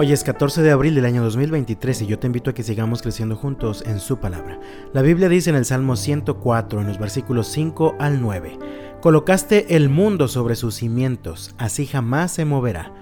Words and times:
Hoy 0.00 0.12
es 0.12 0.22
14 0.22 0.62
de 0.62 0.70
abril 0.70 0.94
del 0.94 1.06
año 1.06 1.24
2023 1.24 2.02
y 2.02 2.06
yo 2.06 2.20
te 2.20 2.28
invito 2.28 2.50
a 2.50 2.54
que 2.54 2.62
sigamos 2.62 3.02
creciendo 3.02 3.34
juntos 3.34 3.82
en 3.84 3.98
su 3.98 4.18
palabra. 4.18 4.60
La 4.92 5.02
Biblia 5.02 5.28
dice 5.28 5.50
en 5.50 5.56
el 5.56 5.64
Salmo 5.64 5.96
104, 5.96 6.80
en 6.80 6.86
los 6.86 7.00
versículos 7.00 7.48
5 7.48 7.96
al 7.98 8.22
9, 8.22 8.60
Colocaste 9.00 9.74
el 9.74 9.88
mundo 9.88 10.28
sobre 10.28 10.54
sus 10.54 10.76
cimientos, 10.76 11.52
así 11.58 11.84
jamás 11.84 12.30
se 12.30 12.44
moverá. 12.44 12.92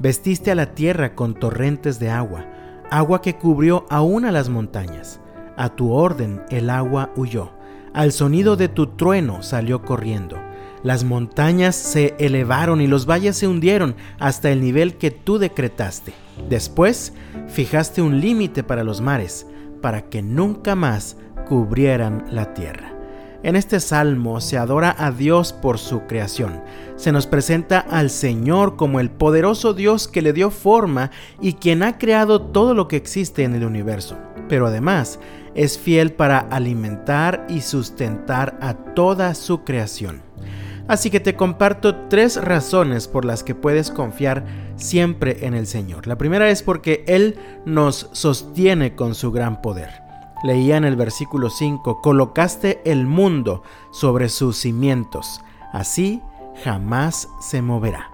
Vestiste 0.00 0.50
a 0.50 0.56
la 0.56 0.74
tierra 0.74 1.14
con 1.14 1.34
torrentes 1.34 2.00
de 2.00 2.10
agua, 2.10 2.46
agua 2.90 3.22
que 3.22 3.36
cubrió 3.36 3.86
aún 3.88 4.24
a 4.24 4.32
las 4.32 4.48
montañas. 4.48 5.20
A 5.56 5.68
tu 5.68 5.92
orden 5.92 6.42
el 6.50 6.68
agua 6.68 7.12
huyó, 7.14 7.52
al 7.94 8.10
sonido 8.10 8.56
de 8.56 8.66
tu 8.66 8.88
trueno 8.88 9.44
salió 9.44 9.82
corriendo. 9.82 10.49
Las 10.82 11.04
montañas 11.04 11.76
se 11.76 12.14
elevaron 12.18 12.80
y 12.80 12.86
los 12.86 13.04
valles 13.04 13.36
se 13.36 13.46
hundieron 13.46 13.96
hasta 14.18 14.50
el 14.50 14.62
nivel 14.62 14.96
que 14.96 15.10
tú 15.10 15.38
decretaste. 15.38 16.14
Después 16.48 17.12
fijaste 17.48 18.00
un 18.00 18.20
límite 18.20 18.62
para 18.62 18.82
los 18.82 19.02
mares, 19.02 19.46
para 19.82 20.08
que 20.08 20.22
nunca 20.22 20.74
más 20.74 21.16
cubrieran 21.46 22.24
la 22.30 22.54
tierra. 22.54 22.94
En 23.42 23.56
este 23.56 23.80
salmo 23.80 24.40
se 24.40 24.58
adora 24.58 24.94
a 24.98 25.12
Dios 25.12 25.54
por 25.54 25.78
su 25.78 26.02
creación. 26.06 26.62
Se 26.96 27.10
nos 27.10 27.26
presenta 27.26 27.78
al 27.78 28.10
Señor 28.10 28.76
como 28.76 29.00
el 29.00 29.10
poderoso 29.10 29.72
Dios 29.72 30.08
que 30.08 30.20
le 30.20 30.34
dio 30.34 30.50
forma 30.50 31.10
y 31.40 31.54
quien 31.54 31.82
ha 31.82 31.96
creado 31.96 32.42
todo 32.42 32.74
lo 32.74 32.86
que 32.86 32.96
existe 32.96 33.44
en 33.44 33.54
el 33.54 33.64
universo. 33.64 34.18
Pero 34.48 34.66
además 34.66 35.18
es 35.54 35.78
fiel 35.78 36.12
para 36.12 36.38
alimentar 36.38 37.46
y 37.48 37.62
sustentar 37.62 38.58
a 38.60 38.74
toda 38.74 39.34
su 39.34 39.64
creación. 39.64 40.22
Así 40.90 41.08
que 41.08 41.20
te 41.20 41.36
comparto 41.36 42.08
tres 42.08 42.34
razones 42.34 43.06
por 43.06 43.24
las 43.24 43.44
que 43.44 43.54
puedes 43.54 43.92
confiar 43.92 44.44
siempre 44.74 45.46
en 45.46 45.54
el 45.54 45.68
Señor. 45.68 46.08
La 46.08 46.18
primera 46.18 46.50
es 46.50 46.64
porque 46.64 47.04
Él 47.06 47.38
nos 47.64 48.08
sostiene 48.10 48.96
con 48.96 49.14
su 49.14 49.30
gran 49.30 49.62
poder. 49.62 50.02
Leía 50.42 50.76
en 50.76 50.84
el 50.84 50.96
versículo 50.96 51.48
5, 51.48 52.00
colocaste 52.02 52.80
el 52.84 53.06
mundo 53.06 53.62
sobre 53.92 54.28
sus 54.28 54.56
cimientos, 54.56 55.40
así 55.72 56.20
jamás 56.64 57.28
se 57.40 57.62
moverá. 57.62 58.10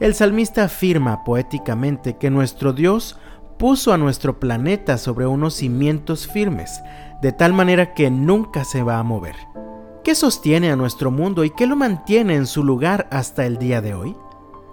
El 0.00 0.14
salmista 0.14 0.64
afirma 0.64 1.24
poéticamente 1.24 2.16
que 2.16 2.30
nuestro 2.30 2.72
Dios 2.72 3.18
puso 3.58 3.92
a 3.92 3.98
nuestro 3.98 4.40
planeta 4.40 4.96
sobre 4.96 5.26
unos 5.26 5.52
cimientos 5.52 6.26
firmes, 6.26 6.80
de 7.20 7.32
tal 7.32 7.52
manera 7.52 7.92
que 7.92 8.10
nunca 8.10 8.64
se 8.64 8.82
va 8.82 8.98
a 8.98 9.02
mover. 9.02 9.36
¿Qué 10.08 10.14
sostiene 10.14 10.70
a 10.70 10.76
nuestro 10.76 11.10
mundo 11.10 11.44
y 11.44 11.50
qué 11.50 11.66
lo 11.66 11.76
mantiene 11.76 12.34
en 12.34 12.46
su 12.46 12.64
lugar 12.64 13.08
hasta 13.10 13.44
el 13.44 13.58
día 13.58 13.82
de 13.82 13.92
hoy? 13.92 14.16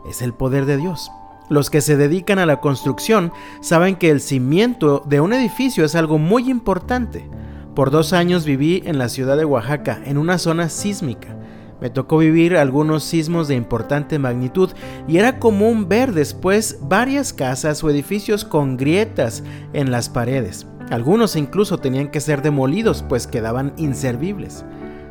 Es 0.09 0.21
el 0.21 0.33
poder 0.33 0.65
de 0.65 0.77
Dios. 0.77 1.11
Los 1.49 1.69
que 1.69 1.81
se 1.81 1.97
dedican 1.97 2.39
a 2.39 2.45
la 2.45 2.61
construcción 2.61 3.33
saben 3.59 3.97
que 3.97 4.11
el 4.11 4.21
cimiento 4.21 5.03
de 5.05 5.19
un 5.19 5.33
edificio 5.33 5.83
es 5.83 5.95
algo 5.95 6.19
muy 6.19 6.49
importante. 6.49 7.29
Por 7.75 7.91
dos 7.91 8.13
años 8.13 8.45
viví 8.45 8.81
en 8.85 8.97
la 8.97 9.09
ciudad 9.09 9.35
de 9.35 9.43
Oaxaca, 9.43 9.99
en 10.05 10.17
una 10.17 10.37
zona 10.37 10.69
sísmica. 10.69 11.37
Me 11.81 11.89
tocó 11.89 12.19
vivir 12.19 12.55
algunos 12.55 13.03
sismos 13.03 13.49
de 13.49 13.55
importante 13.55 14.17
magnitud 14.19 14.71
y 15.05 15.17
era 15.17 15.37
común 15.37 15.89
ver 15.89 16.13
después 16.13 16.77
varias 16.83 17.33
casas 17.33 17.83
o 17.83 17.89
edificios 17.89 18.45
con 18.45 18.77
grietas 18.77 19.43
en 19.73 19.91
las 19.91 20.07
paredes. 20.07 20.65
Algunos 20.91 21.35
incluso 21.35 21.77
tenían 21.77 22.07
que 22.07 22.21
ser 22.21 22.41
demolidos 22.41 23.03
pues 23.09 23.27
quedaban 23.27 23.73
inservibles. 23.75 24.63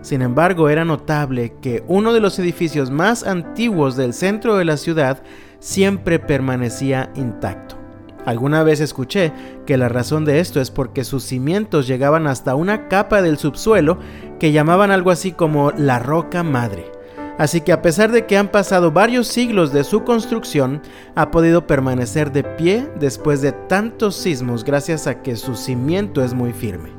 Sin 0.04 0.20
embargo, 0.20 0.68
era 0.68 0.84
notable 0.84 1.54
que 1.62 1.82
uno 1.88 2.12
de 2.12 2.20
los 2.20 2.38
edificios 2.38 2.90
más 2.90 3.24
antiguos 3.24 3.96
del 3.96 4.12
centro 4.12 4.58
de 4.58 4.66
la 4.66 4.76
ciudad 4.76 5.22
siempre 5.60 6.18
permanecía 6.18 7.10
intacto. 7.14 7.76
Alguna 8.26 8.62
vez 8.64 8.80
escuché 8.80 9.32
que 9.64 9.78
la 9.78 9.88
razón 9.88 10.26
de 10.26 10.40
esto 10.40 10.60
es 10.60 10.70
porque 10.70 11.04
sus 11.04 11.24
cimientos 11.24 11.86
llegaban 11.86 12.26
hasta 12.26 12.54
una 12.54 12.88
capa 12.88 13.22
del 13.22 13.38
subsuelo 13.38 13.98
que 14.38 14.52
llamaban 14.52 14.90
algo 14.90 15.10
así 15.10 15.32
como 15.32 15.70
la 15.70 15.98
roca 16.00 16.42
madre. 16.42 16.84
Así 17.38 17.62
que 17.62 17.72
a 17.72 17.80
pesar 17.80 18.12
de 18.12 18.26
que 18.26 18.36
han 18.36 18.48
pasado 18.48 18.92
varios 18.92 19.26
siglos 19.26 19.72
de 19.72 19.84
su 19.84 20.04
construcción, 20.04 20.82
ha 21.14 21.30
podido 21.30 21.66
permanecer 21.66 22.30
de 22.30 22.44
pie 22.44 22.86
después 23.00 23.40
de 23.40 23.52
tantos 23.52 24.16
sismos 24.16 24.64
gracias 24.64 25.06
a 25.06 25.22
que 25.22 25.36
su 25.36 25.54
cimiento 25.54 26.22
es 26.22 26.34
muy 26.34 26.52
firme. 26.52 26.90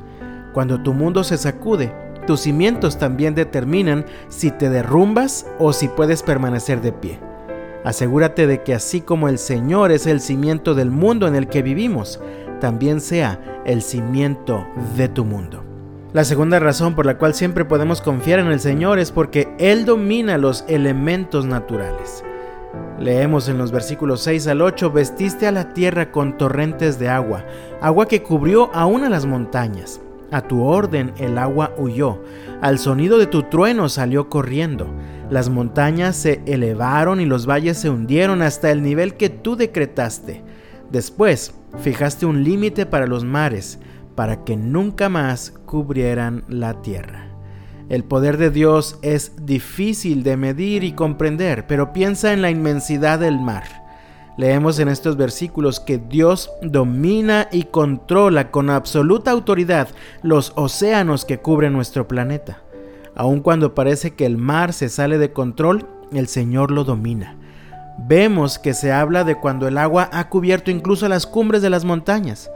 Cuando 0.52 0.82
tu 0.82 0.92
mundo 0.92 1.22
se 1.22 1.36
sacude, 1.38 2.05
tus 2.26 2.40
cimientos 2.40 2.98
también 2.98 3.34
determinan 3.34 4.04
si 4.28 4.50
te 4.50 4.68
derrumbas 4.68 5.46
o 5.58 5.72
si 5.72 5.88
puedes 5.88 6.22
permanecer 6.22 6.80
de 6.80 6.92
pie. 6.92 7.20
Asegúrate 7.84 8.46
de 8.46 8.62
que 8.62 8.74
así 8.74 9.00
como 9.00 9.28
el 9.28 9.38
Señor 9.38 9.92
es 9.92 10.06
el 10.06 10.20
cimiento 10.20 10.74
del 10.74 10.90
mundo 10.90 11.28
en 11.28 11.36
el 11.36 11.46
que 11.46 11.62
vivimos, 11.62 12.20
también 12.60 13.00
sea 13.00 13.62
el 13.64 13.80
cimiento 13.80 14.66
de 14.96 15.08
tu 15.08 15.24
mundo. 15.24 15.62
La 16.12 16.24
segunda 16.24 16.58
razón 16.58 16.94
por 16.94 17.06
la 17.06 17.18
cual 17.18 17.34
siempre 17.34 17.64
podemos 17.64 18.00
confiar 18.00 18.38
en 18.38 18.46
el 18.46 18.58
Señor 18.58 18.98
es 18.98 19.12
porque 19.12 19.48
Él 19.58 19.84
domina 19.84 20.38
los 20.38 20.64
elementos 20.66 21.46
naturales. 21.46 22.24
Leemos 22.98 23.48
en 23.48 23.58
los 23.58 23.72
versículos 23.72 24.22
6 24.22 24.46
al 24.46 24.62
8, 24.62 24.90
vestiste 24.90 25.46
a 25.46 25.52
la 25.52 25.74
tierra 25.74 26.10
con 26.10 26.38
torrentes 26.38 26.98
de 26.98 27.08
agua, 27.08 27.44
agua 27.80 28.08
que 28.08 28.22
cubrió 28.22 28.70
aún 28.74 29.04
a 29.04 29.10
las 29.10 29.26
montañas. 29.26 30.00
A 30.30 30.42
tu 30.42 30.62
orden 30.64 31.12
el 31.18 31.38
agua 31.38 31.72
huyó, 31.78 32.20
al 32.60 32.78
sonido 32.78 33.18
de 33.18 33.26
tu 33.26 33.44
trueno 33.44 33.88
salió 33.88 34.28
corriendo. 34.28 34.88
Las 35.30 35.48
montañas 35.50 36.16
se 36.16 36.42
elevaron 36.46 37.20
y 37.20 37.26
los 37.26 37.46
valles 37.46 37.78
se 37.78 37.90
hundieron 37.90 38.42
hasta 38.42 38.70
el 38.70 38.82
nivel 38.82 39.14
que 39.14 39.28
tú 39.30 39.56
decretaste. 39.56 40.42
Después 40.90 41.54
fijaste 41.78 42.26
un 42.26 42.42
límite 42.42 42.86
para 42.86 43.06
los 43.06 43.24
mares, 43.24 43.78
para 44.14 44.44
que 44.44 44.56
nunca 44.56 45.08
más 45.08 45.52
cubrieran 45.66 46.44
la 46.48 46.80
tierra. 46.82 47.28
El 47.88 48.02
poder 48.02 48.36
de 48.36 48.50
Dios 48.50 48.98
es 49.02 49.46
difícil 49.46 50.24
de 50.24 50.36
medir 50.36 50.82
y 50.82 50.92
comprender, 50.92 51.68
pero 51.68 51.92
piensa 51.92 52.32
en 52.32 52.42
la 52.42 52.50
inmensidad 52.50 53.20
del 53.20 53.38
mar. 53.38 53.85
Leemos 54.36 54.78
en 54.78 54.88
estos 54.88 55.16
versículos 55.16 55.80
que 55.80 55.98
Dios 55.98 56.50
domina 56.60 57.48
y 57.50 57.64
controla 57.64 58.50
con 58.50 58.68
absoluta 58.68 59.30
autoridad 59.30 59.88
los 60.22 60.52
océanos 60.56 61.24
que 61.24 61.38
cubren 61.38 61.72
nuestro 61.72 62.06
planeta. 62.06 62.62
Aun 63.14 63.40
cuando 63.40 63.74
parece 63.74 64.14
que 64.14 64.26
el 64.26 64.36
mar 64.36 64.74
se 64.74 64.90
sale 64.90 65.16
de 65.16 65.32
control, 65.32 65.86
el 66.12 66.28
Señor 66.28 66.70
lo 66.70 66.84
domina. 66.84 67.36
Vemos 67.98 68.58
que 68.58 68.74
se 68.74 68.92
habla 68.92 69.24
de 69.24 69.36
cuando 69.36 69.66
el 69.68 69.78
agua 69.78 70.10
ha 70.12 70.28
cubierto 70.28 70.70
incluso 70.70 71.08
las 71.08 71.26
cumbres 71.26 71.62
de 71.62 71.70
las 71.70 71.86
montañas. 71.86 72.50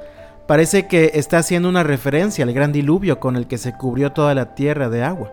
Parece 0.47 0.87
que 0.87 1.13
está 1.15 1.39
haciendo 1.39 1.71
una 1.71 1.83
referencia 1.83 2.45
al 2.45 2.53
gran 2.53 2.73
diluvio 2.73 3.21
con 3.21 3.37
el 3.37 3.47
que 3.47 3.57
se 3.57 3.73
cubrió 3.73 4.13
toda 4.13 4.35
la 4.35 4.55
tierra 4.55 4.91
de 4.91 5.03
agua, 5.03 5.33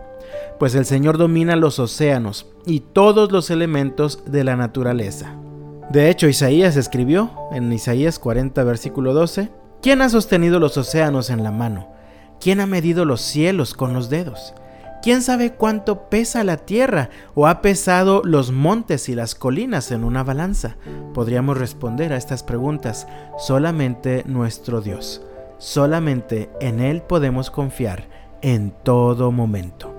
pues 0.58 0.74
el 0.74 0.86
Señor 0.86 1.18
domina 1.18 1.56
los 1.56 1.78
océanos 1.78 2.46
y 2.64 2.80
todos 2.80 3.30
los 3.32 3.50
elementos 3.50 4.22
de 4.26 4.44
la 4.44 4.56
naturaleza. 4.56 5.34
De 5.90 6.10
hecho, 6.10 6.28
Isaías 6.28 6.76
escribió 6.76 7.30
en 7.50 7.72
Isaías 7.72 8.18
40, 8.18 8.62
versículo 8.64 9.14
12, 9.14 9.50
¿quién 9.80 10.02
ha 10.02 10.10
sostenido 10.10 10.60
los 10.60 10.76
océanos 10.76 11.30
en 11.30 11.42
la 11.42 11.50
mano? 11.50 11.88
¿Quién 12.40 12.60
ha 12.60 12.66
medido 12.66 13.06
los 13.06 13.22
cielos 13.22 13.72
con 13.72 13.94
los 13.94 14.10
dedos? 14.10 14.54
¿Quién 15.00 15.22
sabe 15.22 15.54
cuánto 15.54 16.10
pesa 16.10 16.44
la 16.44 16.58
tierra 16.58 17.08
o 17.34 17.46
ha 17.46 17.62
pesado 17.62 18.20
los 18.22 18.52
montes 18.52 19.08
y 19.08 19.14
las 19.14 19.34
colinas 19.34 19.90
en 19.90 20.04
una 20.04 20.24
balanza? 20.24 20.76
Podríamos 21.14 21.56
responder 21.56 22.12
a 22.12 22.16
estas 22.16 22.42
preguntas 22.42 23.06
solamente 23.38 24.24
nuestro 24.26 24.82
Dios. 24.82 25.22
Solamente 25.56 26.50
en 26.60 26.80
Él 26.80 27.00
podemos 27.00 27.50
confiar 27.50 28.08
en 28.42 28.74
todo 28.82 29.32
momento. 29.32 29.94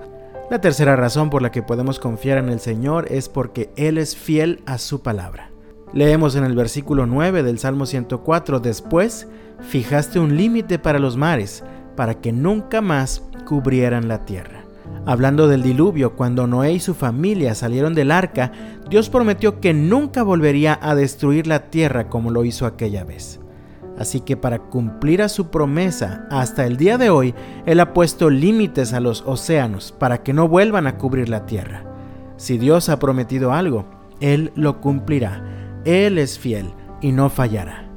La 0.52 0.62
tercera 0.62 0.96
razón 0.96 1.30
por 1.30 1.42
la 1.42 1.52
que 1.52 1.64
podemos 1.64 2.00
confiar 2.00 2.38
en 2.38 2.50
el 2.50 2.60
Señor 2.60 3.08
es 3.12 3.28
porque 3.28 3.72
Él 3.76 3.98
es 3.98 4.16
fiel 4.16 4.62
a 4.66 4.78
su 4.78 5.02
palabra. 5.02 5.49
Leemos 5.94 6.36
en 6.36 6.44
el 6.44 6.56
versículo 6.56 7.08
9 7.08 7.42
del 7.42 7.58
Salmo 7.58 7.88
104, 7.88 8.60
después 8.60 9.28
fijaste 9.60 10.20
un 10.20 10.38
límite 10.38 10.78
para 10.78 11.00
los 11.00 11.18
mares, 11.18 11.64
para 11.96 12.22
que 12.22 12.32
nunca 12.32 12.80
más 12.82 13.24
cubrieran 13.46 14.08
la 14.08 14.24
tierra. 14.24 14.66
Hablando 15.08 15.48
del 15.48 15.64
diluvio, 15.64 16.16
cuando 16.16 16.46
Noé 16.46 16.74
y 16.74 16.80
su 16.80 16.94
familia 16.94 17.56
salieron 17.56 17.96
del 17.96 18.12
arca, 18.12 18.52
Dios 18.88 19.10
prometió 19.10 19.60
que 19.60 19.74
nunca 19.74 20.22
volvería 20.22 20.78
a 20.80 20.94
destruir 20.94 21.48
la 21.48 21.72
tierra 21.72 22.08
como 22.08 22.30
lo 22.30 22.46
hizo 22.46 22.68
aquella 22.68 23.04
vez. 23.04 23.40
Así 23.98 24.22
que 24.22 24.38
para 24.38 24.60
cumplir 24.60 25.24
a 25.24 25.30
su 25.30 25.50
promesa, 25.50 26.28
hasta 26.30 26.68
el 26.68 26.78
día 26.78 27.00
de 27.00 27.10
hoy, 27.10 27.34
Él 27.66 27.80
ha 27.80 27.94
puesto 27.94 28.30
límites 28.30 28.94
a 28.94 29.00
los 29.00 29.24
océanos 29.26 29.92
para 29.92 30.22
que 30.22 30.34
no 30.34 30.48
vuelvan 30.48 30.86
a 30.86 30.98
cubrir 30.98 31.30
la 31.30 31.48
tierra. 31.48 31.84
Si 32.38 32.60
Dios 32.60 32.90
ha 32.90 33.00
prometido 33.00 33.52
algo, 33.52 33.86
Él 34.22 34.52
lo 34.56 34.80
cumplirá 34.80 35.59
él 35.90 36.18
es 36.18 36.38
fiel 36.38 36.74
y 37.02 37.12
no 37.12 37.30
fallará. 37.30 37.90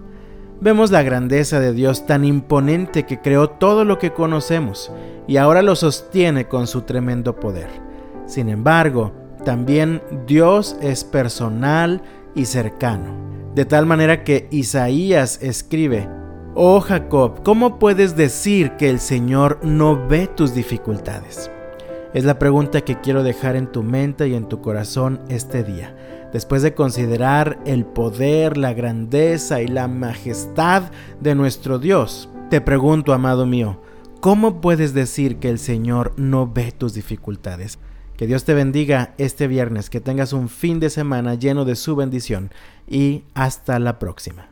Vemos 0.61 0.91
la 0.91 1.03
grandeza 1.03 1.59
de 1.59 1.73
Dios 1.73 2.07
tan 2.07 2.25
imponente 2.25 3.05
que 3.05 3.21
creó 3.21 3.51
todo 3.51 3.85
lo 3.85 3.99
que 3.99 4.13
conocemos 4.13 4.93
y 5.27 5.37
ahora 5.37 5.61
lo 5.61 5.75
sostiene 5.75 6.47
con 6.47 6.67
su 6.67 6.83
tremendo 6.83 7.35
poder. 7.37 7.69
Sin 8.27 8.49
embargo, 8.49 9.13
también 9.45 10.03
Dios 10.27 10.77
es 10.81 11.03
personal 11.03 12.03
y 12.35 12.45
cercano. 12.45 13.17
De 13.55 13.65
tal 13.65 13.87
manera 13.87 14.23
que 14.25 14.47
Isaías 14.51 15.41
escribe, 15.43 16.09
Oh 16.55 16.81
Jacob, 16.81 17.43
¿cómo 17.43 17.79
puedes 17.79 18.15
decir 18.15 18.73
que 18.77 18.89
el 18.89 19.01
Señor 19.01 19.59
no 19.63 20.07
ve 20.07 20.29
tus 20.29 20.55
dificultades? 20.55 21.51
Es 22.15 22.25
la 22.25 22.39
pregunta 22.39 22.83
que 22.83 23.01
quiero 23.01 23.23
dejar 23.23 23.57
en 23.57 23.73
tu 23.73 23.83
mente 23.83 24.29
y 24.29 24.35
en 24.35 24.47
tu 24.47 24.61
corazón 24.61 25.21
este 25.31 25.65
día. 25.65 25.97
Después 26.31 26.61
de 26.61 26.75
considerar 26.75 27.59
el 27.65 27.87
poder, 27.87 28.59
la 28.59 28.75
grandeza 28.75 29.63
y 29.63 29.67
la 29.67 29.89
majestad 29.89 30.91
de 31.21 31.35
nuestro 31.35 31.79
Dios, 31.79 32.29
te 32.51 32.61
pregunto, 32.61 33.15
amado 33.15 33.47
mío, 33.47 33.81
¿cómo 34.21 34.61
puedes 34.61 34.93
decir 34.93 35.39
que 35.39 35.49
el 35.49 35.59
Señor 35.59 36.13
no 36.19 36.47
ve 36.47 36.73
tus 36.73 36.93
dificultades? 36.93 37.79
Que 38.19 38.27
Dios 38.27 38.45
te 38.45 38.53
bendiga 38.53 39.15
este 39.17 39.47
viernes, 39.47 39.89
que 39.89 40.03
tengas 40.03 40.35
un 40.35 40.51
fin 40.51 40.81
de 40.81 40.91
semana 40.91 41.35
lleno 41.35 41.65
de 41.65 41.77
su 41.77 41.97
bendición 41.97 42.51
y 42.87 43.25
hasta 43.33 43.79
la 43.79 43.99
próxima. 43.99 44.52